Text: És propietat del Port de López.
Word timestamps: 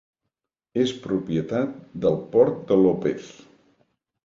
És 0.83 0.93
propietat 1.03 1.77
del 2.07 2.19
Port 2.33 2.59
de 2.73 2.81
López. 2.87 3.31